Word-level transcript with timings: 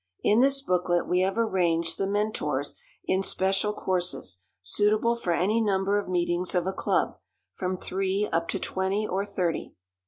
In 0.23 0.39
this 0.41 0.63
booklet 0.63 1.07
we 1.07 1.19
have 1.21 1.37
arranged 1.37 1.99
The 1.99 2.07
Mentors 2.07 2.73
in 3.05 3.21
special 3.21 3.71
courses, 3.71 4.39
suitable 4.63 5.15
for 5.15 5.31
any 5.31 5.61
number 5.61 5.99
of 5.99 6.09
meetings 6.09 6.55
of 6.55 6.65
a 6.65 6.73
club, 6.73 7.19
from 7.53 7.77
three 7.77 8.27
up 8.31 8.47
to 8.47 8.57
twenty 8.57 9.05
or 9.07 9.23
thirty. 9.23 9.75